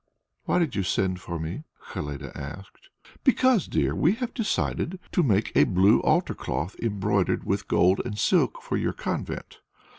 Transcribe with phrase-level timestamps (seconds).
[0.45, 1.63] "Why did you send for me?"
[1.93, 2.89] Helene asked.
[3.23, 8.17] "Because, dear, we have decided to make a blue altar cloth embroidered with gold and
[8.17, 9.59] silk for your convent.